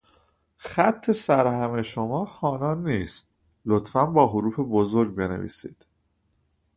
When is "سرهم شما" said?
1.11-2.25